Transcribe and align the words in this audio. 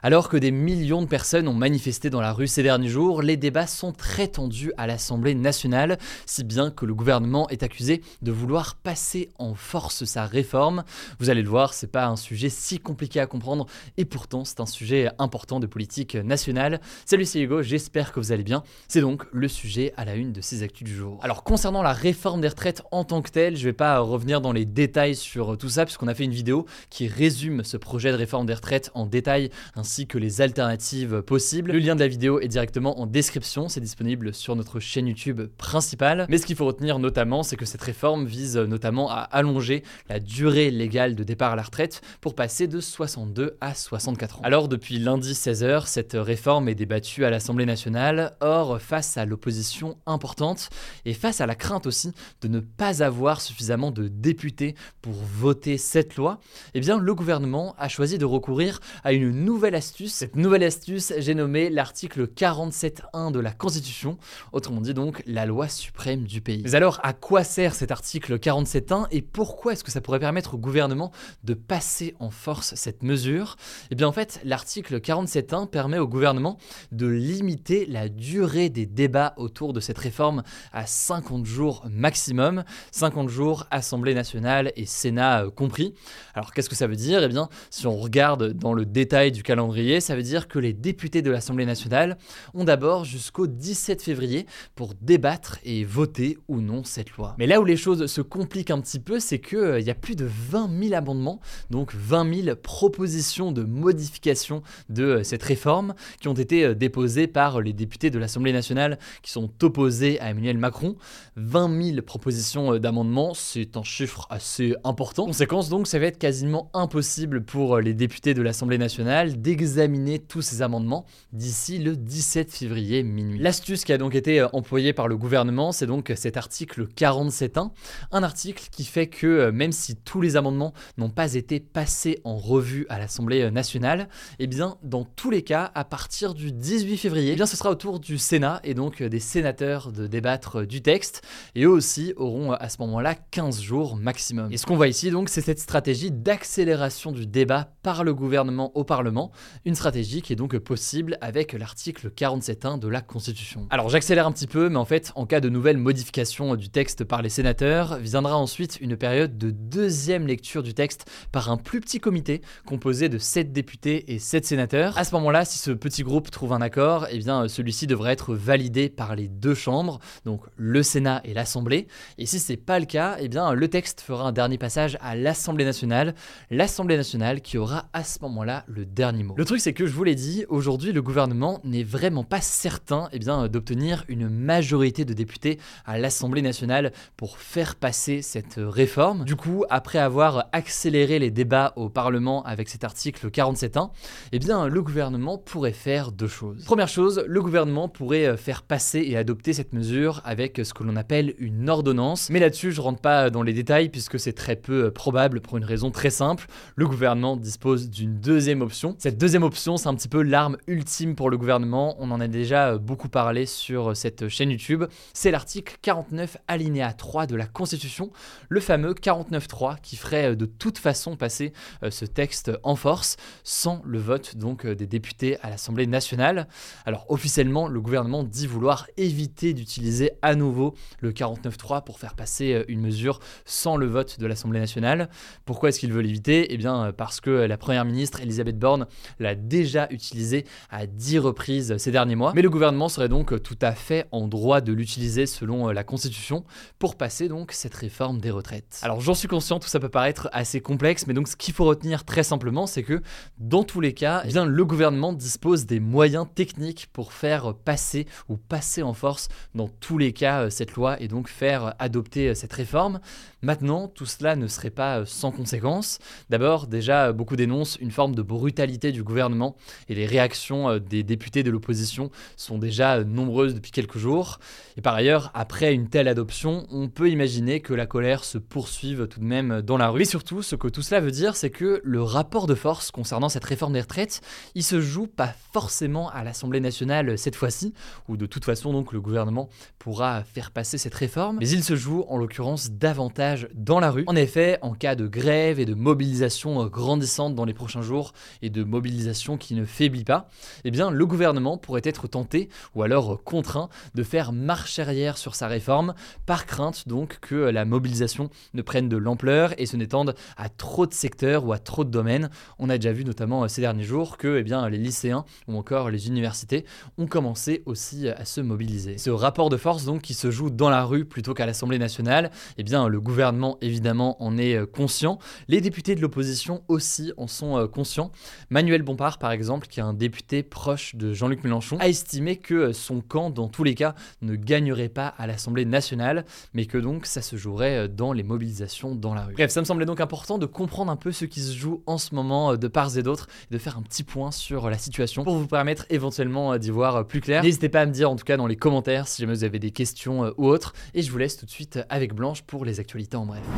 Alors 0.00 0.28
que 0.28 0.36
des 0.36 0.52
millions 0.52 1.02
de 1.02 1.08
personnes 1.08 1.48
ont 1.48 1.54
manifesté 1.54 2.08
dans 2.08 2.20
la 2.20 2.32
rue 2.32 2.46
ces 2.46 2.62
derniers 2.62 2.88
jours, 2.88 3.20
les 3.20 3.36
débats 3.36 3.66
sont 3.66 3.90
très 3.90 4.28
tendus 4.28 4.72
à 4.76 4.86
l'Assemblée 4.86 5.34
nationale, 5.34 5.98
si 6.24 6.44
bien 6.44 6.70
que 6.70 6.86
le 6.86 6.94
gouvernement 6.94 7.48
est 7.48 7.64
accusé 7.64 8.02
de 8.22 8.30
vouloir 8.30 8.76
passer 8.76 9.28
en 9.40 9.56
force 9.56 10.04
sa 10.04 10.24
réforme. 10.24 10.84
Vous 11.18 11.30
allez 11.30 11.42
le 11.42 11.48
voir, 11.48 11.74
c'est 11.74 11.90
pas 11.90 12.06
un 12.06 12.14
sujet 12.14 12.48
si 12.48 12.78
compliqué 12.78 13.18
à 13.18 13.26
comprendre 13.26 13.66
et 13.96 14.04
pourtant 14.04 14.44
c'est 14.44 14.60
un 14.60 14.66
sujet 14.66 15.10
important 15.18 15.58
de 15.58 15.66
politique 15.66 16.14
nationale. 16.14 16.80
Salut 17.04 17.24
c'est 17.24 17.40
Hugo, 17.40 17.62
j'espère 17.62 18.12
que 18.12 18.20
vous 18.20 18.30
allez 18.30 18.44
bien. 18.44 18.62
C'est 18.86 19.00
donc 19.00 19.24
le 19.32 19.48
sujet 19.48 19.94
à 19.96 20.04
la 20.04 20.14
une 20.14 20.32
de 20.32 20.40
ces 20.40 20.62
actus 20.62 20.84
du 20.84 20.94
jour. 20.94 21.18
Alors 21.24 21.42
concernant 21.42 21.82
la 21.82 21.92
réforme 21.92 22.40
des 22.40 22.48
retraites 22.48 22.82
en 22.92 23.02
tant 23.02 23.20
que 23.20 23.30
telle, 23.30 23.56
je 23.56 23.64
vais 23.64 23.72
pas 23.72 23.98
revenir 23.98 24.40
dans 24.40 24.52
les 24.52 24.64
détails 24.64 25.16
sur 25.16 25.58
tout 25.58 25.70
ça 25.70 25.84
puisqu'on 25.84 26.06
a 26.06 26.14
fait 26.14 26.22
une 26.22 26.30
vidéo 26.30 26.66
qui 26.88 27.08
résume 27.08 27.64
ce 27.64 27.76
projet 27.76 28.12
de 28.12 28.16
réforme 28.16 28.46
des 28.46 28.54
retraites 28.54 28.92
en 28.94 29.04
détail 29.04 29.50
que 29.88 30.18
les 30.18 30.42
alternatives 30.42 31.22
possibles. 31.22 31.72
Le 31.72 31.78
lien 31.78 31.94
de 31.94 32.00
la 32.00 32.08
vidéo 32.08 32.40
est 32.40 32.48
directement 32.48 33.00
en 33.00 33.06
description, 33.06 33.68
c'est 33.68 33.80
disponible 33.80 34.34
sur 34.34 34.54
notre 34.54 34.80
chaîne 34.80 35.06
YouTube 35.06 35.40
principale. 35.56 36.26
Mais 36.28 36.36
ce 36.36 36.44
qu'il 36.44 36.56
faut 36.56 36.66
retenir 36.66 36.98
notamment, 36.98 37.42
c'est 37.42 37.56
que 37.56 37.64
cette 37.64 37.80
réforme 37.80 38.26
vise 38.26 38.58
notamment 38.58 39.10
à 39.10 39.20
allonger 39.20 39.82
la 40.10 40.20
durée 40.20 40.70
légale 40.70 41.14
de 41.14 41.24
départ 41.24 41.52
à 41.52 41.56
la 41.56 41.62
retraite 41.62 42.02
pour 42.20 42.34
passer 42.34 42.66
de 42.66 42.80
62 42.80 43.56
à 43.62 43.74
64 43.74 44.40
ans. 44.40 44.42
Alors 44.44 44.68
depuis 44.68 44.98
lundi 44.98 45.32
16h, 45.32 45.86
cette 45.86 46.12
réforme 46.14 46.68
est 46.68 46.74
débattue 46.74 47.24
à 47.24 47.30
l'Assemblée 47.30 47.66
nationale. 47.66 48.36
Or, 48.40 48.80
face 48.82 49.16
à 49.16 49.24
l'opposition 49.24 49.96
importante 50.04 50.68
et 51.06 51.14
face 51.14 51.40
à 51.40 51.46
la 51.46 51.54
crainte 51.54 51.86
aussi 51.86 52.12
de 52.42 52.48
ne 52.48 52.60
pas 52.60 53.02
avoir 53.02 53.40
suffisamment 53.40 53.90
de 53.90 54.06
députés 54.08 54.74
pour 55.00 55.14
voter 55.14 55.78
cette 55.78 56.16
loi, 56.16 56.40
eh 56.74 56.80
bien 56.80 56.98
le 56.98 57.14
gouvernement 57.14 57.74
a 57.78 57.88
choisi 57.88 58.18
de 58.18 58.26
recourir 58.26 58.80
à 59.02 59.14
une 59.14 59.30
nouvelle 59.30 59.77
Cette 59.80 60.34
nouvelle 60.34 60.64
astuce, 60.64 61.12
j'ai 61.18 61.34
nommé 61.34 61.70
l'article 61.70 62.26
47.1 62.26 63.30
de 63.30 63.38
la 63.38 63.52
Constitution, 63.52 64.18
autrement 64.52 64.80
dit 64.80 64.92
donc 64.92 65.22
la 65.24 65.46
loi 65.46 65.68
suprême 65.68 66.24
du 66.24 66.40
pays. 66.40 66.62
Mais 66.64 66.74
alors, 66.74 66.98
à 67.04 67.12
quoi 67.12 67.44
sert 67.44 67.76
cet 67.76 67.92
article 67.92 68.38
47.1 68.38 69.06
et 69.12 69.22
pourquoi 69.22 69.74
est-ce 69.74 69.84
que 69.84 69.92
ça 69.92 70.00
pourrait 70.00 70.18
permettre 70.18 70.54
au 70.54 70.58
gouvernement 70.58 71.12
de 71.44 71.54
passer 71.54 72.16
en 72.18 72.30
force 72.30 72.74
cette 72.74 73.04
mesure? 73.04 73.54
Eh 73.92 73.94
bien 73.94 74.08
en 74.08 74.12
fait, 74.12 74.40
l'article 74.42 74.98
47.1 74.98 75.68
permet 75.68 75.98
au 75.98 76.08
gouvernement 76.08 76.58
de 76.90 77.06
limiter 77.06 77.86
la 77.86 78.08
durée 78.08 78.70
des 78.70 78.86
débats 78.86 79.34
autour 79.36 79.72
de 79.72 79.78
cette 79.80 79.98
réforme 79.98 80.42
à 80.72 80.86
50 80.86 81.46
jours 81.46 81.86
maximum, 81.88 82.64
50 82.90 83.28
jours 83.28 83.66
Assemblée 83.70 84.14
nationale 84.14 84.72
et 84.74 84.86
Sénat 84.86 85.44
euh, 85.44 85.50
compris. 85.50 85.94
Alors 86.34 86.52
qu'est-ce 86.52 86.68
que 86.68 86.74
ça 86.74 86.88
veut 86.88 86.96
dire? 86.96 87.22
Eh 87.22 87.28
bien, 87.28 87.48
si 87.70 87.86
on 87.86 87.96
regarde 87.96 88.52
dans 88.54 88.72
le 88.72 88.84
détail 88.84 89.30
du 89.30 89.44
calendrier 89.44 89.67
ça 90.00 90.16
veut 90.16 90.22
dire 90.22 90.48
que 90.48 90.58
les 90.58 90.72
députés 90.72 91.22
de 91.22 91.30
l'Assemblée 91.30 91.66
nationale 91.66 92.16
ont 92.54 92.64
d'abord 92.64 93.04
jusqu'au 93.04 93.46
17 93.46 94.02
février 94.02 94.46
pour 94.74 94.94
débattre 95.00 95.58
et 95.64 95.84
voter 95.84 96.38
ou 96.48 96.60
non 96.60 96.84
cette 96.84 97.10
loi. 97.12 97.34
Mais 97.38 97.46
là 97.46 97.60
où 97.60 97.64
les 97.64 97.76
choses 97.76 98.06
se 98.06 98.20
compliquent 98.20 98.70
un 98.70 98.80
petit 98.80 98.98
peu, 98.98 99.20
c'est 99.20 99.38
qu'il 99.38 99.58
euh, 99.58 99.80
y 99.80 99.90
a 99.90 99.94
plus 99.94 100.16
de 100.16 100.26
20 100.26 100.70
000 100.82 100.94
amendements, 100.94 101.40
donc 101.70 101.94
20 101.94 102.44
000 102.44 102.56
propositions 102.56 103.52
de 103.52 103.62
modification 103.62 104.62
de 104.88 105.04
euh, 105.04 105.22
cette 105.22 105.42
réforme 105.42 105.94
qui 106.20 106.28
ont 106.28 106.34
été 106.34 106.64
euh, 106.64 106.74
déposées 106.74 107.26
par 107.26 107.60
les 107.60 107.72
députés 107.72 108.10
de 108.10 108.18
l'Assemblée 108.18 108.52
nationale 108.52 108.98
qui 109.22 109.30
sont 109.30 109.50
opposés 109.62 110.20
à 110.20 110.30
Emmanuel 110.30 110.58
Macron. 110.58 110.96
20 111.36 111.92
000 111.94 112.02
propositions 112.02 112.78
d'amendements, 112.78 113.34
c'est 113.34 113.76
un 113.76 113.82
chiffre 113.82 114.26
assez 114.30 114.74
important. 114.84 115.26
Conséquence 115.26 115.68
donc, 115.68 115.86
ça 115.86 115.98
va 115.98 116.06
être 116.06 116.18
quasiment 116.18 116.70
impossible 116.74 117.42
pour 117.42 117.78
les 117.78 117.94
députés 117.94 118.34
de 118.34 118.42
l'Assemblée 118.42 118.78
nationale 118.78 119.40
d'examiner 119.58 120.20
tous 120.20 120.40
ces 120.40 120.62
amendements 120.62 121.04
d'ici 121.32 121.78
le 121.78 121.96
17 121.96 122.52
février 122.52 123.02
minuit. 123.02 123.40
L'astuce 123.40 123.84
qui 123.84 123.92
a 123.92 123.98
donc 123.98 124.14
été 124.14 124.40
euh, 124.40 124.48
employée 124.52 124.92
par 124.92 125.08
le 125.08 125.16
gouvernement, 125.16 125.72
c'est 125.72 125.86
donc 125.86 126.12
cet 126.16 126.36
article 126.36 126.86
47.1, 126.86 127.70
un 128.12 128.22
article 128.22 128.68
qui 128.70 128.84
fait 128.84 129.08
que 129.08 129.26
euh, 129.26 129.52
même 129.52 129.72
si 129.72 129.96
tous 129.96 130.20
les 130.20 130.36
amendements 130.36 130.72
n'ont 130.96 131.10
pas 131.10 131.34
été 131.34 131.58
passés 131.58 132.20
en 132.22 132.36
revue 132.36 132.86
à 132.88 133.00
l'Assemblée 133.00 133.42
euh, 133.42 133.50
nationale, 133.50 134.08
eh 134.38 134.46
bien 134.46 134.76
dans 134.84 135.04
tous 135.04 135.30
les 135.30 135.42
cas, 135.42 135.72
à 135.74 135.84
partir 135.84 136.34
du 136.34 136.52
18 136.52 136.96
février, 136.96 137.32
eh 137.32 137.36
bien 137.36 137.46
ce 137.46 137.56
sera 137.56 137.70
au 137.70 137.74
tour 137.74 137.98
du 137.98 138.16
Sénat 138.16 138.60
et 138.62 138.74
donc 138.74 139.02
des 139.02 139.20
sénateurs 139.20 139.90
de 139.90 140.06
débattre 140.06 140.64
du 140.64 140.82
texte 140.82 141.22
et 141.56 141.64
eux 141.64 141.70
aussi 141.70 142.12
auront 142.16 142.52
à 142.52 142.68
ce 142.68 142.76
moment-là 142.82 143.16
15 143.16 143.60
jours 143.60 143.96
maximum. 143.96 144.52
Et 144.52 144.56
ce 144.56 144.66
qu'on 144.66 144.76
voit 144.76 144.86
ici 144.86 145.10
donc, 145.10 145.28
c'est 145.28 145.40
cette 145.40 145.58
stratégie 145.58 146.12
d'accélération 146.12 147.10
du 147.10 147.26
débat 147.26 147.72
par 147.82 148.04
le 148.04 148.14
gouvernement 148.14 148.70
au 148.76 148.84
Parlement 148.84 149.32
une 149.64 149.74
stratégie 149.74 150.22
qui 150.22 150.32
est 150.32 150.36
donc 150.36 150.56
possible 150.58 151.18
avec 151.20 151.52
l'article 151.52 152.10
47.1 152.10 152.78
de 152.78 152.88
la 152.88 153.00
Constitution. 153.00 153.66
Alors 153.70 153.88
j'accélère 153.88 154.26
un 154.26 154.32
petit 154.32 154.46
peu, 154.46 154.68
mais 154.68 154.76
en 154.76 154.84
fait, 154.84 155.12
en 155.14 155.26
cas 155.26 155.40
de 155.40 155.48
nouvelle 155.48 155.78
modification 155.78 156.56
du 156.56 156.68
texte 156.68 157.04
par 157.04 157.22
les 157.22 157.28
sénateurs, 157.28 157.98
viendra 157.98 158.36
ensuite 158.36 158.78
une 158.80 158.96
période 158.96 159.38
de 159.38 159.50
deuxième 159.50 160.26
lecture 160.26 160.62
du 160.62 160.74
texte 160.74 161.06
par 161.32 161.50
un 161.50 161.56
plus 161.56 161.80
petit 161.80 162.00
comité 162.00 162.42
composé 162.66 163.08
de 163.08 163.18
7 163.18 163.52
députés 163.52 164.12
et 164.12 164.18
7 164.18 164.44
sénateurs. 164.44 164.96
À 164.98 165.04
ce 165.04 165.14
moment-là, 165.14 165.44
si 165.44 165.58
ce 165.58 165.70
petit 165.70 166.02
groupe 166.02 166.30
trouve 166.30 166.52
un 166.52 166.60
accord, 166.60 167.06
eh 167.10 167.18
bien 167.18 167.48
celui-ci 167.48 167.86
devrait 167.86 168.12
être 168.12 168.34
validé 168.34 168.88
par 168.88 169.16
les 169.16 169.28
deux 169.28 169.54
chambres, 169.54 169.98
donc 170.24 170.42
le 170.56 170.82
Sénat 170.82 171.20
et 171.24 171.34
l'Assemblée. 171.34 171.88
Et 172.18 172.26
si 172.26 172.38
c'est 172.38 172.56
pas 172.56 172.78
le 172.78 172.86
cas, 172.86 173.16
eh 173.20 173.28
bien 173.28 173.52
le 173.52 173.68
texte 173.68 174.00
fera 174.00 174.28
un 174.28 174.32
dernier 174.32 174.58
passage 174.58 174.98
à 175.00 175.14
l'Assemblée 175.14 175.64
nationale, 175.64 176.14
l'Assemblée 176.50 176.96
nationale 176.96 177.40
qui 177.40 177.58
aura 177.58 177.88
à 177.92 178.04
ce 178.04 178.18
moment-là 178.22 178.64
le 178.66 178.84
dernier 178.84 179.24
le 179.38 179.44
truc, 179.44 179.60
c'est 179.60 179.72
que 179.72 179.86
je 179.86 179.92
vous 179.92 180.02
l'ai 180.02 180.16
dit, 180.16 180.44
aujourd'hui, 180.48 180.90
le 180.90 181.00
gouvernement 181.00 181.60
n'est 181.62 181.84
vraiment 181.84 182.24
pas 182.24 182.40
certain 182.40 183.08
eh 183.12 183.20
bien, 183.20 183.46
d'obtenir 183.46 184.04
une 184.08 184.28
majorité 184.28 185.04
de 185.04 185.12
députés 185.12 185.60
à 185.86 185.96
l'Assemblée 185.96 186.42
nationale 186.42 186.92
pour 187.16 187.38
faire 187.38 187.76
passer 187.76 188.20
cette 188.20 188.56
réforme. 188.58 189.24
Du 189.24 189.36
coup, 189.36 189.64
après 189.70 190.00
avoir 190.00 190.48
accéléré 190.50 191.20
les 191.20 191.30
débats 191.30 191.72
au 191.76 191.88
Parlement 191.88 192.42
avec 192.46 192.68
cet 192.68 192.82
article 192.82 193.30
47.1, 193.30 193.90
eh 194.32 194.40
bien, 194.40 194.66
le 194.66 194.82
gouvernement 194.82 195.38
pourrait 195.38 195.70
faire 195.70 196.10
deux 196.10 196.26
choses. 196.26 196.64
Première 196.64 196.88
chose, 196.88 197.22
le 197.24 197.40
gouvernement 197.40 197.88
pourrait 197.88 198.26
euh, 198.26 198.36
faire 198.36 198.62
passer 198.62 199.04
et 199.06 199.16
adopter 199.16 199.52
cette 199.52 199.72
mesure 199.72 200.20
avec 200.24 200.60
ce 200.64 200.74
que 200.74 200.82
l'on 200.82 200.96
appelle 200.96 201.36
une 201.38 201.70
ordonnance. 201.70 202.28
Mais 202.30 202.40
là-dessus, 202.40 202.72
je 202.72 202.80
rentre 202.80 203.00
pas 203.00 203.30
dans 203.30 203.44
les 203.44 203.52
détails 203.52 203.88
puisque 203.88 204.18
c'est 204.18 204.32
très 204.32 204.56
peu 204.56 204.86
euh, 204.86 204.90
probable 204.90 205.40
pour 205.40 205.56
une 205.58 205.64
raison 205.64 205.92
très 205.92 206.10
simple. 206.10 206.46
Le 206.74 206.88
gouvernement 206.88 207.36
dispose 207.36 207.88
d'une 207.88 208.18
deuxième 208.18 208.62
option. 208.62 208.96
Deuxième 209.18 209.42
option, 209.42 209.76
c'est 209.76 209.88
un 209.88 209.96
petit 209.96 210.08
peu 210.08 210.22
l'arme 210.22 210.56
ultime 210.68 211.16
pour 211.16 211.28
le 211.28 211.36
gouvernement. 211.36 211.96
On 211.98 212.12
en 212.12 212.20
a 212.20 212.28
déjà 212.28 212.68
euh, 212.68 212.78
beaucoup 212.78 213.08
parlé 213.08 213.46
sur 213.46 213.90
euh, 213.90 213.94
cette 213.94 214.28
chaîne 214.28 214.50
YouTube. 214.50 214.84
C'est 215.12 215.32
l'article 215.32 215.76
49 215.82 216.36
alinéa 216.46 216.92
3 216.92 217.26
de 217.26 217.34
la 217.34 217.46
Constitution, 217.46 218.12
le 218.48 218.60
fameux 218.60 218.92
49.3 218.92 219.80
qui 219.82 219.96
ferait 219.96 220.30
euh, 220.30 220.36
de 220.36 220.46
toute 220.46 220.78
façon 220.78 221.16
passer 221.16 221.52
ce 221.90 222.04
texte 222.04 222.52
en 222.62 222.76
force 222.76 223.16
sans 223.42 223.82
le 223.84 223.98
vote 223.98 224.36
donc 224.36 224.66
des 224.66 224.86
députés 224.86 225.38
à 225.40 225.50
l'Assemblée 225.50 225.88
nationale. 225.88 226.46
Alors 226.86 227.06
officiellement, 227.08 227.66
le 227.66 227.80
gouvernement 227.80 228.22
dit 228.22 228.46
vouloir 228.46 228.86
éviter 228.96 229.52
d'utiliser 229.52 230.12
à 230.22 230.36
nouveau 230.36 230.74
le 231.00 231.10
49.3 231.10 231.82
pour 231.82 231.98
faire 231.98 232.14
passer 232.14 232.64
une 232.68 232.80
mesure 232.80 233.18
sans 233.44 233.76
le 233.76 233.86
vote 233.86 234.20
de 234.20 234.26
l'Assemblée 234.26 234.60
nationale. 234.60 235.08
Pourquoi 235.44 235.70
est-ce 235.70 235.80
qu'il 235.80 235.92
veut 235.92 236.02
l'éviter 236.02 236.52
Eh 236.54 236.56
bien 236.56 236.92
parce 236.96 237.20
que 237.20 237.30
la 237.30 237.56
première 237.56 237.84
ministre 237.84 238.20
Elisabeth 238.20 238.58
Borne 238.58 238.86
l'a 239.18 239.34
déjà 239.34 239.86
utilisé 239.90 240.44
à 240.70 240.86
10 240.86 241.18
reprises 241.18 241.76
ces 241.78 241.90
derniers 241.90 242.16
mois. 242.16 242.32
Mais 242.34 242.42
le 242.42 242.50
gouvernement 242.50 242.88
serait 242.88 243.08
donc 243.08 243.42
tout 243.42 243.58
à 243.60 243.72
fait 243.72 244.06
en 244.12 244.28
droit 244.28 244.60
de 244.60 244.72
l'utiliser 244.72 245.26
selon 245.26 245.68
euh, 245.68 245.72
la 245.72 245.84
Constitution 245.84 246.44
pour 246.78 246.96
passer 246.96 247.28
donc 247.28 247.52
cette 247.52 247.74
réforme 247.74 248.20
des 248.20 248.30
retraites. 248.30 248.80
Alors 248.82 249.00
j'en 249.00 249.14
suis 249.14 249.28
conscient, 249.28 249.58
tout 249.58 249.68
ça 249.68 249.80
peut 249.80 249.88
paraître 249.88 250.28
assez 250.32 250.60
complexe, 250.60 251.06
mais 251.06 251.14
donc 251.14 251.28
ce 251.28 251.36
qu'il 251.36 251.54
faut 251.54 251.64
retenir 251.64 252.04
très 252.04 252.22
simplement, 252.22 252.66
c'est 252.66 252.82
que 252.82 253.02
dans 253.38 253.64
tous 253.64 253.80
les 253.80 253.94
cas, 253.94 254.22
eh 254.24 254.32
le 254.46 254.64
gouvernement 254.64 255.12
dispose 255.12 255.66
des 255.66 255.80
moyens 255.80 256.26
techniques 256.34 256.88
pour 256.92 257.12
faire 257.12 257.54
passer 257.54 258.06
ou 258.28 258.36
passer 258.36 258.82
en 258.82 258.94
force 258.94 259.28
dans 259.54 259.68
tous 259.68 259.98
les 259.98 260.12
cas 260.12 260.44
euh, 260.44 260.50
cette 260.50 260.74
loi 260.74 261.00
et 261.00 261.08
donc 261.08 261.28
faire 261.28 261.74
adopter 261.78 262.28
euh, 262.28 262.34
cette 262.34 262.52
réforme. 262.52 263.00
Maintenant, 263.42 263.86
tout 263.86 264.06
cela 264.06 264.34
ne 264.34 264.48
serait 264.48 264.70
pas 264.70 265.06
sans 265.06 265.30
conséquences. 265.30 265.98
D'abord, 266.28 266.66
déjà, 266.66 267.12
beaucoup 267.12 267.36
dénoncent 267.36 267.76
une 267.76 267.92
forme 267.92 268.14
de 268.14 268.22
brutalité 268.22 268.90
du 268.90 269.04
gouvernement 269.04 269.56
et 269.88 269.94
les 269.94 270.06
réactions 270.06 270.78
des 270.78 271.04
députés 271.04 271.44
de 271.44 271.50
l'opposition 271.50 272.10
sont 272.36 272.58
déjà 272.58 273.04
nombreuses 273.04 273.54
depuis 273.54 273.70
quelques 273.70 273.98
jours. 273.98 274.40
Et 274.76 274.80
par 274.80 274.94
ailleurs, 274.94 275.30
après 275.34 275.72
une 275.72 275.88
telle 275.88 276.08
adoption, 276.08 276.66
on 276.70 276.88
peut 276.88 277.10
imaginer 277.10 277.60
que 277.60 277.74
la 277.74 277.86
colère 277.86 278.24
se 278.24 278.38
poursuive 278.38 279.06
tout 279.06 279.20
de 279.20 279.24
même 279.24 279.62
dans 279.62 279.76
la 279.76 279.88
rue. 279.90 280.02
Et 280.02 280.04
surtout, 280.04 280.42
ce 280.42 280.56
que 280.56 280.68
tout 280.68 280.82
cela 280.82 281.00
veut 281.00 281.10
dire, 281.12 281.36
c'est 281.36 281.50
que 281.50 281.80
le 281.84 282.02
rapport 282.02 282.46
de 282.46 282.54
force 282.54 282.90
concernant 282.90 283.28
cette 283.28 283.44
réforme 283.44 283.74
des 283.74 283.80
retraites, 283.80 284.20
il 284.54 284.64
se 284.64 284.80
joue 284.80 285.06
pas 285.06 285.34
forcément 285.52 286.10
à 286.10 286.24
l'Assemblée 286.24 286.60
nationale 286.60 287.16
cette 287.18 287.36
fois-ci, 287.36 287.72
où 288.08 288.16
de 288.16 288.26
toute 288.26 288.44
façon 288.44 288.72
donc 288.72 288.92
le 288.92 289.00
gouvernement 289.00 289.48
pourra 289.78 290.24
faire 290.24 290.50
passer 290.50 290.78
cette 290.78 290.94
réforme, 290.94 291.38
mais 291.40 291.48
il 291.48 291.62
se 291.62 291.76
joue 291.76 292.04
en 292.08 292.16
l'occurrence 292.16 292.70
davantage 292.70 293.27
dans 293.54 293.80
la 293.80 293.90
rue. 293.90 294.04
En 294.06 294.16
effet, 294.16 294.58
en 294.62 294.72
cas 294.72 294.94
de 294.94 295.06
grève 295.06 295.60
et 295.60 295.64
de 295.64 295.74
mobilisation 295.74 296.66
grandissante 296.66 297.34
dans 297.34 297.44
les 297.44 297.54
prochains 297.54 297.82
jours 297.82 298.12
et 298.42 298.50
de 298.50 298.64
mobilisation 298.64 299.36
qui 299.36 299.54
ne 299.54 299.64
faiblit 299.64 300.04
pas, 300.04 300.28
eh 300.64 300.70
bien 300.70 300.90
le 300.90 301.06
gouvernement 301.06 301.58
pourrait 301.58 301.82
être 301.84 302.08
tenté 302.08 302.48
ou 302.74 302.82
alors 302.82 303.22
contraint 303.24 303.68
de 303.94 304.02
faire 304.02 304.32
marche 304.32 304.78
arrière 304.78 305.18
sur 305.18 305.34
sa 305.34 305.48
réforme 305.48 305.94
par 306.26 306.46
crainte 306.46 306.88
donc 306.88 307.18
que 307.20 307.34
la 307.34 307.64
mobilisation 307.64 308.30
ne 308.54 308.62
prenne 308.62 308.88
de 308.88 308.96
l'ampleur 308.96 309.54
et 309.58 309.66
se 309.66 309.76
n'étende 309.76 310.14
à 310.36 310.48
trop 310.48 310.86
de 310.86 310.94
secteurs 310.94 311.44
ou 311.44 311.52
à 311.52 311.58
trop 311.58 311.84
de 311.84 311.90
domaines. 311.90 312.30
On 312.58 312.70
a 312.70 312.78
déjà 312.78 312.92
vu 312.92 313.04
notamment 313.04 313.44
euh, 313.44 313.48
ces 313.48 313.60
derniers 313.60 313.84
jours 313.84 314.16
que 314.16 314.38
eh 314.38 314.42
bien, 314.42 314.68
les 314.68 314.78
lycéens 314.78 315.24
ou 315.46 315.56
encore 315.56 315.90
les 315.90 316.08
universités 316.08 316.64
ont 316.96 317.06
commencé 317.06 317.62
aussi 317.66 318.08
à 318.08 318.24
se 318.24 318.40
mobiliser. 318.40 318.98
Ce 318.98 319.10
rapport 319.10 319.48
de 319.48 319.56
force 319.56 319.84
donc 319.84 320.02
qui 320.02 320.14
se 320.14 320.30
joue 320.30 320.50
dans 320.50 320.70
la 320.70 320.84
rue 320.84 321.04
plutôt 321.04 321.34
qu'à 321.34 321.46
l'Assemblée 321.46 321.78
nationale, 321.78 322.30
eh 322.56 322.62
bien 322.62 322.88
le 322.88 323.00
gouvernement 323.00 323.17
évidemment 323.60 324.22
en 324.22 324.38
est 324.38 324.54
euh, 324.54 324.66
conscient, 324.66 325.18
les 325.48 325.60
députés 325.60 325.94
de 325.94 326.00
l'opposition 326.00 326.62
aussi 326.68 327.12
en 327.16 327.26
sont 327.26 327.56
euh, 327.56 327.66
conscients. 327.66 328.10
Manuel 328.50 328.82
Bompard 328.82 329.18
par 329.18 329.32
exemple, 329.32 329.66
qui 329.66 329.80
est 329.80 329.82
un 329.82 329.92
député 329.92 330.42
proche 330.42 330.94
de 330.94 331.12
Jean-Luc 331.12 331.42
Mélenchon, 331.44 331.78
a 331.80 331.88
estimé 331.88 332.36
que 332.36 332.72
son 332.72 333.00
camp 333.00 333.30
dans 333.30 333.48
tous 333.48 333.64
les 333.64 333.74
cas 333.74 333.94
ne 334.22 334.36
gagnerait 334.36 334.88
pas 334.88 335.08
à 335.08 335.26
l'Assemblée 335.26 335.64
nationale, 335.64 336.24
mais 336.54 336.66
que 336.66 336.78
donc 336.78 337.06
ça 337.06 337.22
se 337.22 337.36
jouerait 337.36 337.88
dans 337.88 338.12
les 338.12 338.22
mobilisations 338.22 338.94
dans 338.94 339.14
la 339.14 339.24
rue. 339.24 339.34
Bref, 339.34 339.50
ça 339.50 339.60
me 339.60 339.66
semblait 339.66 339.86
donc 339.86 340.00
important 340.00 340.38
de 340.38 340.46
comprendre 340.46 340.92
un 340.92 340.96
peu 340.96 341.12
ce 341.12 341.24
qui 341.24 341.40
se 341.40 341.52
joue 341.56 341.82
en 341.86 341.98
ce 341.98 342.14
moment 342.14 342.56
de 342.56 342.68
part 342.68 342.96
et 342.96 343.02
d'autre, 343.02 343.26
et 343.50 343.54
de 343.54 343.58
faire 343.58 343.78
un 343.78 343.82
petit 343.82 344.04
point 344.04 344.30
sur 344.30 344.70
la 344.70 344.78
situation 344.78 345.24
pour 345.24 345.36
vous 345.36 345.46
permettre 345.46 345.86
éventuellement 345.90 346.56
d'y 346.58 346.70
voir 346.70 347.06
plus 347.06 347.20
clair. 347.20 347.42
N'hésitez 347.42 347.68
pas 347.68 347.80
à 347.82 347.86
me 347.86 347.92
dire 347.92 348.10
en 348.10 348.16
tout 348.16 348.24
cas 348.24 348.36
dans 348.36 348.46
les 348.46 348.56
commentaires 348.56 349.08
si 349.08 349.22
jamais 349.22 349.34
vous 349.34 349.44
avez 349.44 349.58
des 349.58 349.70
questions 349.70 350.32
ou 350.36 350.46
autres, 350.46 350.72
et 350.94 351.02
je 351.02 351.10
vous 351.10 351.18
laisse 351.18 351.36
tout 351.36 351.46
de 351.46 351.50
suite 351.50 351.80
avec 351.88 352.14
Blanche 352.14 352.42
pour 352.42 352.64
les 352.64 352.80
actualités 352.80 353.07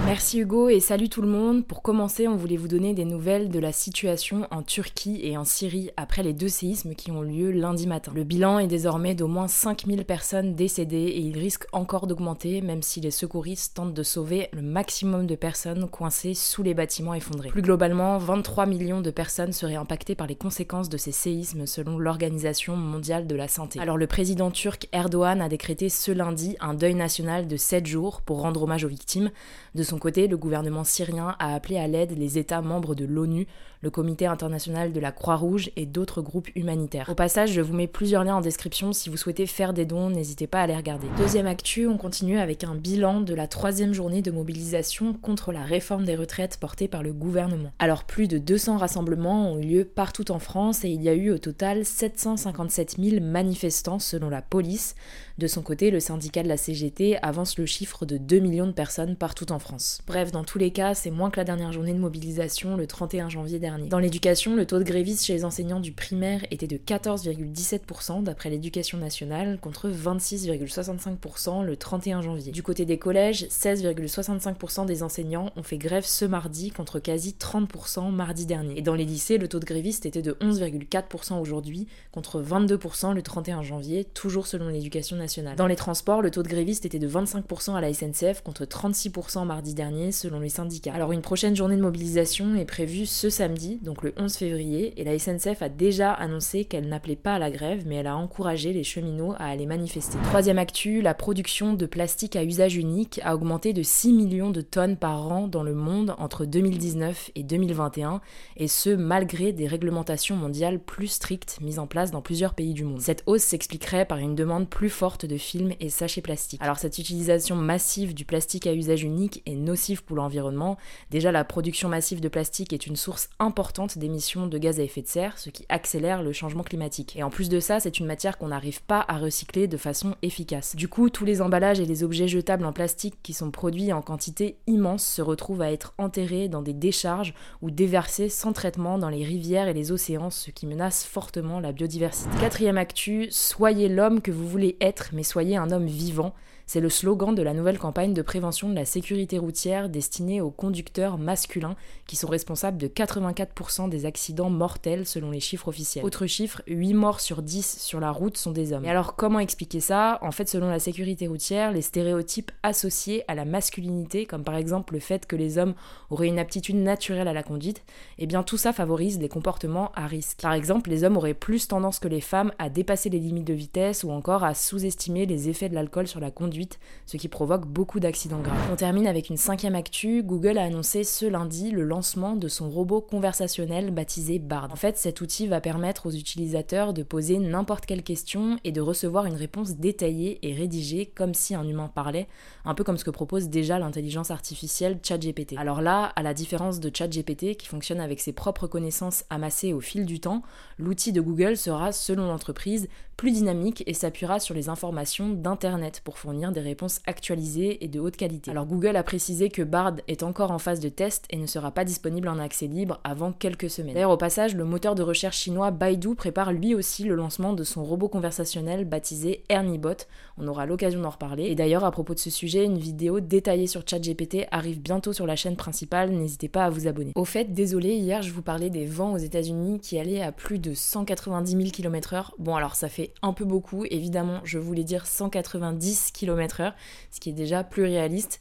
Merci 0.07 0.39
Hugo 0.39 0.69
et 0.69 0.79
salut 0.79 1.09
tout 1.09 1.23
le 1.23 1.29
monde. 1.29 1.67
Pour 1.67 1.83
commencer, 1.83 2.29
on 2.29 2.37
voulait 2.37 2.57
vous 2.57 2.69
donner 2.69 2.95
des 2.95 3.05
nouvelles 3.05 3.49
de 3.49 3.59
la 3.59 3.73
situation 3.73 4.47
en 4.53 4.63
Turquie 4.63 5.21
et 5.25 5.37
en 5.37 5.45
Syrie 5.45 5.91
après 5.97 6.23
les 6.23 6.33
deux 6.33 6.49
séismes 6.49 6.95
qui 6.95 7.11
ont 7.11 7.23
lieu 7.23 7.51
lundi 7.51 7.89
matin. 7.89 8.13
Le 8.15 8.23
bilan 8.23 8.61
est 8.61 8.69
désormais 8.69 9.15
d'au 9.17 9.27
moins 9.27 9.49
5000 9.49 10.05
personnes 10.05 10.55
décédées 10.55 10.97
et 10.97 11.19
il 11.19 11.37
risque 11.37 11.67
encore 11.73 12.07
d'augmenter 12.07 12.61
même 12.61 12.83
si 12.83 13.01
les 13.01 13.11
secouristes 13.11 13.75
tentent 13.75 13.95
de 13.95 14.03
sauver 14.05 14.49
le 14.53 14.63
maximum 14.63 15.27
de 15.27 15.35
personnes 15.35 15.89
coincées 15.89 16.35
sous 16.35 16.63
les 16.63 16.75
bâtiments 16.75 17.15
effondrés. 17.15 17.49
Plus 17.49 17.63
globalement, 17.63 18.19
23 18.19 18.67
millions 18.67 19.01
de 19.01 19.11
personnes 19.11 19.53
seraient 19.53 19.75
impactées 19.75 20.15
par 20.15 20.29
les 20.29 20.37
conséquences 20.37 20.89
de 20.89 20.97
ces 20.97 21.13
séismes 21.13 21.67
selon 21.67 21.99
l'Organisation 21.99 22.77
mondiale 22.77 23.27
de 23.27 23.35
la 23.35 23.49
santé. 23.49 23.81
Alors 23.81 23.97
le 23.97 24.07
président 24.07 24.53
turc 24.53 24.89
Erdogan 24.93 25.43
a 25.43 25.49
décrété 25.49 25.89
ce 25.89 26.13
lundi 26.13 26.57
un 26.61 26.75
deuil 26.75 26.95
national 26.95 27.49
de 27.49 27.57
7 27.57 27.87
jours 27.87 28.21
pour 28.23 28.43
rendre 28.43 28.63
hommage 28.63 28.85
aux 28.85 28.89
victimes. 28.89 29.31
De 29.75 29.83
son 29.83 29.99
côté, 29.99 30.27
le 30.27 30.37
gouvernement 30.37 30.85
syrien 30.85 31.37
a 31.39 31.55
appelé 31.55 31.79
à 31.79 31.87
l'aide 31.87 32.17
les 32.19 32.39
États 32.39 32.63
membres 32.63 32.95
de 32.95 33.05
l'ONU, 33.05 33.47
le 33.83 33.91
Comité 33.91 34.27
international 34.27 34.93
de 34.93 35.01
la 35.01 35.11
Croix-Rouge 35.11 35.71
et 35.77 35.87
d'autres 35.87 36.21
groupes 36.21 36.49
humanitaires. 36.55 37.09
Au 37.09 37.15
passage, 37.15 37.53
je 37.53 37.63
vous 37.63 37.73
mets 37.73 37.87
plusieurs 37.87 38.25
liens 38.25 38.37
en 38.37 38.41
description 38.43 38.93
si 38.93 39.09
vous 39.09 39.17
souhaitez 39.17 39.47
faire 39.47 39.73
des 39.73 39.87
dons, 39.87 40.11
n'hésitez 40.11 40.47
pas 40.47 40.61
à 40.61 40.67
les 40.67 40.77
regarder. 40.77 41.07
Deuxième 41.17 41.47
actu, 41.47 41.87
on 41.87 41.97
continue 41.97 42.39
avec 42.39 42.63
un 42.63 42.75
bilan 42.75 43.23
de 43.23 43.33
la 43.33 43.47
troisième 43.47 43.95
journée 43.95 44.21
de 44.21 44.31
mobilisation 44.31 45.15
contre 45.15 45.51
la 45.51 45.63
réforme 45.63 46.05
des 46.05 46.17
retraites 46.17 46.59
portée 46.59 46.89
par 46.89 47.03
le 47.03 47.15
gouvernement. 47.15 47.73
Alors 47.79 48.05
plus 48.05 48.29
de 48.29 48.37
200 48.37 48.77
rassemblements 48.77 49.53
ont 49.53 49.59
eu 49.59 49.65
lieu 49.65 49.85
partout 49.87 50.31
en 50.31 50.39
France 50.39 50.85
et 50.85 50.91
il 50.91 51.03
y 51.03 51.09
a 51.09 51.15
eu 51.15 51.31
au 51.31 51.39
total 51.39 51.87
757 51.87 52.97
000 52.99 53.25
manifestants 53.25 53.99
selon 53.99 54.29
la 54.29 54.43
police. 54.43 54.95
De 55.39 55.47
son 55.47 55.63
côté, 55.63 55.91
le 55.91 56.01
syndicat 56.01 56.43
de 56.43 56.49
la 56.49 56.59
CGT 56.59 57.17
avance 57.23 57.57
le 57.57 57.65
chiffre 57.65 58.05
de 58.05 58.19
2 58.19 58.41
millions 58.41 58.67
de 58.67 58.73
personnes 58.73 59.17
partout 59.17 59.53
en 59.53 59.59
France. 59.59 60.03
Bref, 60.07 60.33
dans 60.33 60.45
tous 60.45 60.59
les 60.59 60.71
cas, 60.71 60.93
c'est 60.93 61.11
moins 61.11 61.31
que 61.31 61.39
la 61.39 61.45
dernière 61.45 61.73
journée 61.73 61.95
de 61.95 61.99
mobilisation 61.99 62.77
le 62.77 62.87
31 62.87 63.31
janvier 63.31 63.59
dernier. 63.59 63.70
Dans 63.89 63.99
l'éducation, 63.99 64.57
le 64.57 64.67
taux 64.67 64.79
de 64.79 64.85
grévistes 64.85 65.25
chez 65.25 65.35
les 65.35 65.45
enseignants 65.45 65.81
du 65.81 65.93
primaire 65.93 66.45
était 66.51 66.67
de 66.67 66.77
14,17% 66.77 68.23
d'après 68.23 68.51
l'éducation 68.51 68.99
nationale 68.99 69.59
contre 69.61 69.89
26,65% 69.89 71.65
le 71.65 71.77
31 71.77 72.23
janvier. 72.23 72.53
Du 72.53 72.63
côté 72.63 72.85
des 72.85 72.99
collèges, 72.99 73.47
16,65% 73.47 74.87
des 74.87 75.03
enseignants 75.03 75.51
ont 75.57 75.63
fait 75.63 75.79
grève 75.79 76.05
ce 76.05 76.25
mardi 76.25 76.71
contre 76.71 76.99
quasi 76.99 77.37
30% 77.39 78.11
mardi 78.11 78.47
dernier. 78.47 78.79
Et 78.79 78.83
dans 78.83 78.95
les 78.95 79.05
lycées, 79.05 79.39
le 79.39 79.49
taux 79.49 79.61
de 79.61 79.65
grévistes 79.65 80.07
était 80.07 80.23
de 80.23 80.33
11,4% 80.41 81.41
aujourd'hui 81.41 81.87
contre 82.13 82.43
22% 82.43 83.15
le 83.15 83.23
31 83.23 83.63
janvier, 83.63 84.05
toujours 84.05 84.47
selon 84.47 84.69
l'éducation 84.69 85.17
nationale. 85.17 85.57
Dans 85.57 85.67
les 85.67 85.77
transports, 85.77 86.23
le 86.23 86.31
taux 86.31 86.43
de 86.43 86.49
gréviste 86.49 86.85
était 86.85 86.99
de 86.99 87.09
25% 87.09 87.75
à 87.75 87.81
la 87.81 87.93
SNCF 87.93 88.43
contre 88.43 88.65
36% 88.65 89.45
mardi 89.45 89.75
dernier 89.75 90.13
selon 90.13 90.41
les 90.41 90.49
syndicats. 90.49 90.95
Alors 90.95 91.13
une 91.13 91.23
prochaine 91.23 91.57
journée 91.57 91.77
de 91.77 91.83
mobilisation 91.83 92.55
est 92.57 92.65
prévue 92.65 93.07
ce 93.07 93.31
samedi, 93.31 93.60
donc 93.69 94.03
le 94.03 94.15
11 94.17 94.35
février, 94.35 95.01
et 95.01 95.05
la 95.05 95.19
SNCF 95.19 95.63
a 95.63 95.69
déjà 95.69 96.13
annoncé 96.13 96.65
qu'elle 96.65 96.89
n'appelait 96.89 97.17
pas 97.17 97.35
à 97.35 97.39
la 97.39 97.51
grève, 97.51 97.85
mais 97.87 97.97
elle 97.97 98.07
a 98.07 98.17
encouragé 98.17 98.73
les 98.73 98.85
cheminots 98.85 99.35
à 99.39 99.45
aller 99.45 99.67
manifester. 99.67 100.19
Troisième 100.25 100.59
actu, 100.59 101.03
la 101.03 101.15
production 101.15 101.75
de 101.75 101.87
plastique 101.87 102.37
à 102.37 102.45
usage 102.45 102.77
unique 102.77 103.21
a 103.23 103.35
augmenté 103.35 103.73
de 103.73 103.83
6 103.83 104.13
millions 104.13 104.51
de 104.51 104.63
tonnes 104.63 104.97
par 104.97 105.31
an 105.31 105.47
dans 105.47 105.63
le 105.63 105.75
monde 105.75 106.15
entre 106.19 106.47
2019 106.47 107.33
et 107.35 107.43
2021, 107.43 108.21
et 108.57 108.69
ce 108.69 108.91
malgré 108.91 109.53
des 109.53 109.67
réglementations 109.67 110.37
mondiales 110.37 110.81
plus 110.81 111.09
strictes 111.09 111.59
mises 111.61 111.79
en 111.79 111.87
place 111.87 112.11
dans 112.11 112.23
plusieurs 112.23 112.55
pays 112.55 112.73
du 112.73 112.85
monde. 112.85 113.01
Cette 113.01 113.23
hausse 113.27 113.43
s'expliquerait 113.43 114.07
par 114.07 114.19
une 114.19 114.35
demande 114.35 114.69
plus 114.69 114.91
forte 114.91 115.27
de 115.27 115.37
films 115.37 115.73
et 115.81 115.91
sachets 115.91 116.23
plastiques. 116.23 116.63
Alors 116.63 116.79
cette 116.79 116.99
utilisation 116.99 117.57
massive 117.57 118.15
du 118.15 118.25
plastique 118.25 118.67
à 118.67 118.73
usage 118.75 119.03
unique 119.03 119.43
est 119.47 119.55
nocive 119.55 120.03
pour 120.03 120.17
l'environnement. 120.17 120.79
Déjà 121.11 121.31
la 121.31 121.45
production 121.45 121.89
massive 121.89 122.21
de 122.21 122.29
plastique 122.29 122.73
est 122.73 122.87
une 122.87 122.97
source 122.97 123.29
importante 123.39 123.50
d'émissions 123.97 124.47
de 124.47 124.59
gaz 124.59 124.81
à 124.81 124.83
effet 124.83 125.03
de 125.03 125.07
serre, 125.07 125.39
ce 125.39 125.51
qui 125.51 125.65
accélère 125.69 126.23
le 126.23 126.33
changement 126.33 126.63
climatique. 126.63 127.17
Et 127.17 127.23
en 127.23 127.31
plus 127.31 127.49
de 127.49 127.61
ça, 127.61 127.81
c'est 127.81 127.99
une 127.99 128.07
matière 128.07 128.39
qu'on 128.39 128.49
n'arrive 128.49 128.83
pas 128.83 129.05
à 129.09 129.19
recycler 129.19 129.69
de 129.69 129.77
façon 129.77 130.15
efficace. 130.23 130.77
Du 130.77 130.89
coup, 130.89 131.11
tous 131.11 131.25
les 131.25 131.43
emballages 131.43 131.81
et 131.81 131.87
les 131.87 132.05
objets 132.05 132.29
jetables 132.29 132.65
en 132.65 132.73
plastique 132.73 133.17
qui 133.23 133.33
sont 133.33 133.51
produits 133.51 133.93
en 133.93 134.03
quantité 134.03 134.57
immense 134.67 135.05
se 135.05 135.23
retrouvent 135.23 135.63
à 135.63 135.73
être 135.73 135.95
enterrés 135.99 136.49
dans 136.49 136.63
des 136.63 136.75
décharges 136.75 137.35
ou 137.63 137.71
déversés 137.71 138.29
sans 138.29 138.53
traitement 138.53 138.99
dans 138.99 139.09
les 139.09 139.25
rivières 139.25 139.69
et 139.69 139.75
les 139.75 139.93
océans, 139.93 140.31
ce 140.31 140.51
qui 140.51 140.67
menace 140.67 141.05
fortement 141.05 141.61
la 141.61 141.73
biodiversité. 141.73 142.31
Quatrième 142.41 142.79
actu, 142.79 143.29
soyez 143.31 143.89
l'homme 143.89 144.21
que 144.21 144.31
vous 144.31 144.49
voulez 144.49 144.77
être 144.81 145.11
mais 145.13 145.23
soyez 145.23 145.57
un 145.57 145.71
homme 145.71 145.87
vivant 145.87 146.35
c'est 146.73 146.79
le 146.79 146.89
slogan 146.89 147.35
de 147.35 147.43
la 147.43 147.53
nouvelle 147.53 147.81
campagne 147.81 148.15
de 148.15 148.23
prévention 148.23 148.69
de 148.69 148.77
la 148.77 148.85
sécurité 148.85 149.39
routière 149.39 149.89
destinée 149.89 150.41
aux 150.41 150.53
conducteurs 150.53 151.19
masculins 151.19 151.75
qui 152.07 152.15
sont 152.15 152.29
responsables 152.29 152.79
de 152.79 152.87
84% 152.87 153.89
des 153.89 154.07
accidents 154.07 154.51
mortels 154.51 155.05
selon 155.05 155.33
les 155.33 155.41
chiffres 155.41 155.67
officiels. 155.67 156.05
Autre 156.05 156.29
chiffre, 156.29 156.63
8 156.69 156.95
morts 156.95 157.19
sur 157.19 157.43
10 157.43 157.81
sur 157.81 157.99
la 157.99 158.13
route 158.13 158.37
sont 158.37 158.53
des 158.53 158.73
hommes. 158.73 158.85
Et 158.85 158.89
alors 158.89 159.17
comment 159.17 159.41
expliquer 159.41 159.81
ça? 159.81 160.21
En 160.23 160.31
fait, 160.31 160.49
selon 160.49 160.69
la 160.69 160.79
sécurité 160.79 161.27
routière, 161.27 161.73
les 161.73 161.83
stéréotypes 161.83 162.53
associés 162.63 163.25
à 163.27 163.35
la 163.35 163.45
masculinité, 163.45 164.25
comme 164.25 164.45
par 164.45 164.55
exemple 164.55 164.95
le 164.95 165.01
fait 165.01 165.27
que 165.27 165.35
les 165.35 165.59
hommes 165.59 165.75
auraient 166.09 166.29
une 166.29 166.39
aptitude 166.39 166.77
naturelle 166.77 167.27
à 167.27 167.33
la 167.33 167.43
conduite, 167.43 167.83
eh 168.19 168.27
bien 168.27 168.45
tout 168.45 168.59
ça 168.59 168.73
favorise 168.73 169.19
des 169.19 169.29
comportements 169.29 169.91
à 169.97 170.07
risque. 170.07 170.41
Par 170.41 170.53
exemple, 170.53 170.91
les 170.91 171.03
hommes 171.03 171.17
auraient 171.17 171.35
plus 171.35 171.67
tendance 171.67 171.99
que 171.99 172.07
les 172.07 172.21
femmes 172.21 172.53
à 172.61 172.69
dépasser 172.69 173.09
les 173.09 173.19
limites 173.19 173.49
de 173.49 173.55
vitesse 173.55 174.05
ou 174.05 174.13
encore 174.13 174.45
à 174.45 174.55
sous-estimer 174.55 175.27
les 175.27 175.49
effets 175.49 175.69
de 175.69 175.75
l'alcool 175.75 176.07
sur 176.07 176.21
la 176.21 176.31
conduite 176.31 176.60
ce 177.07 177.17
qui 177.17 177.29
provoque 177.29 177.67
beaucoup 177.67 178.01
d'accidents 178.01 178.41
graves. 178.41 178.71
On 178.73 178.77
termine 178.77 179.07
avec 179.07 179.31
une 179.31 179.37
cinquième 179.37 179.75
actu. 179.75 180.23
Google 180.23 180.59
a 180.59 180.65
annoncé 180.65 181.05
ce 181.05 181.27
lundi 181.27 181.71
le 181.71 181.85
lancement 181.85 182.37
de 182.37 182.49
son 182.49 182.69
robot 182.69 183.01
conversationnel 183.01 183.91
baptisé 183.91 184.39
Bard. 184.39 184.69
En 184.73 184.77
fait, 184.77 184.97
cet 184.97 185.21
outil 185.21 185.47
va 185.47 185.61
permettre 185.61 186.07
aux 186.07 186.13
utilisateurs 186.13 186.93
de 186.93 187.03
poser 187.03 187.39
n'importe 187.39 187.87
quelle 187.87 188.03
question 188.03 188.59
et 188.65 188.73
de 188.73 188.81
recevoir 188.81 189.27
une 189.27 189.35
réponse 189.35 189.77
détaillée 189.77 190.39
et 190.43 190.53
rédigée 190.53 191.07
comme 191.07 191.35
si 191.35 191.55
un 191.55 191.67
humain 191.67 191.91
parlait, 191.93 192.29
un 192.65 192.75
peu 192.75 192.85
comme 192.85 192.99
ce 192.99 193.05
que 193.05 193.11
propose 193.11 193.49
déjà 193.49 193.79
l'intelligence 193.79 194.31
artificielle 194.31 194.99
ChatGPT. 195.03 195.55
Alors 195.57 195.83
là, 195.83 196.13
à 196.17 196.23
la 196.23 196.35
différence 196.35 196.81
de 196.81 196.91
ChatGPT 196.95 197.57
qui 197.57 197.67
fonctionne 197.67 198.01
avec 198.01 198.21
ses 198.21 198.33
propres 198.33 198.67
connaissances 198.67 199.25
amassées 199.31 199.73
au 199.73 199.81
fil 199.81 200.07
du 200.07 200.21
temps, 200.21 200.43
l'outil 200.79 201.13
de 201.13 201.21
Google 201.21 201.57
sera, 201.57 201.93
selon 201.93 202.27
l'entreprise, 202.27 202.89
plus 203.17 203.33
dynamique 203.33 203.83
et 203.87 203.93
s'appuiera 203.93 204.41
sur 204.41 204.55
les 204.55 204.71
informations 204.71 205.29
d'Internet 205.29 206.01
pour 206.05 206.19
fournir 206.19 206.50
des 206.51 206.61
réponses 206.61 207.01
actualisées 207.07 207.85
et 207.85 207.89
de 207.89 208.01
haute 208.01 208.17
qualité. 208.17 208.51
Alors 208.51 208.67
Google 208.67 208.97
a 208.97 209.03
précisé 209.03 209.49
que 209.49 209.63
Bard 209.63 209.97
est 210.09 210.23
encore 210.23 210.51
en 210.51 210.59
phase 210.59 210.81
de 210.81 210.89
test 210.89 211.25
et 211.31 211.37
ne 211.37 211.47
sera 211.47 211.71
pas 211.71 211.85
disponible 211.85 212.29
en 212.29 212.39
accès 212.39 212.67
libre 212.67 213.01
avant 213.05 213.33
quelques 213.33 213.71
semaines. 213.71 213.95
D'ailleurs 213.95 214.11
au 214.11 214.17
passage, 214.17 214.55
le 214.55 214.65
moteur 214.65 214.95
de 214.95 215.03
recherche 215.03 215.39
chinois 215.39 215.71
Baidu 215.71 216.15
prépare 216.15 216.53
lui 216.53 216.75
aussi 216.75 217.05
le 217.05 217.15
lancement 217.15 217.53
de 217.53 217.65
son 217.65 217.85
robot 217.85 218.09
conversationnel 218.09 218.85
baptisé 218.85 219.45
ErnieBot. 219.49 220.07
On 220.41 220.49
aura 220.49 220.65
l'occasion 220.65 221.01
d'en 221.01 221.11
reparler. 221.11 221.45
Et 221.45 221.55
d'ailleurs 221.55 221.85
à 221.85 221.91
propos 221.91 222.15
de 222.15 222.19
ce 222.19 222.31
sujet, 222.31 222.65
une 222.65 222.79
vidéo 222.79 223.21
détaillée 223.21 223.67
sur 223.67 223.83
ChatGPT 223.87 224.47
arrive 224.51 224.81
bientôt 224.81 225.13
sur 225.13 225.27
la 225.27 225.37
chaîne 225.37 225.57
principale, 225.57 226.11
n'hésitez 226.11 226.49
pas 226.49 226.65
à 226.65 226.71
vous 226.71 226.89
abonner. 226.89 227.13
Au 227.15 227.25
fait, 227.25 227.53
désolé, 227.53 227.95
hier 227.95 228.23
je 228.23 228.33
vous 228.33 228.43
parlais 228.43 228.71
des 228.71 228.87
vents 228.87 229.13
aux 229.13 229.19
États-Unis 229.19 229.81
qui 229.81 229.99
allaient 229.99 230.23
à 230.23 230.33
plus 230.33 230.59
de 230.59 230.73
190 230.73 231.51
000 231.51 231.65
km/h. 231.71 232.31
Bon 232.39 232.57
alors 232.57 232.75
ça 232.75 232.89
fait 232.89 233.13
un 233.23 233.33
peu 233.33 233.45
beaucoup, 233.45 233.85
évidemment 233.91 234.41
je 234.45 234.59
voulais 234.59 234.85
dire 234.85 235.07
190 235.07 236.13
km/h, 236.13 236.73
ce 237.11 237.21
qui 237.21 237.31
est 237.31 237.35
déjà 237.35 237.63
plus 237.63 237.85
réaliste. 237.85 238.41